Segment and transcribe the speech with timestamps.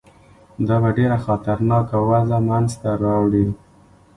[0.67, 3.47] دا به ډېره خطرناکه وضع منځته راوړي.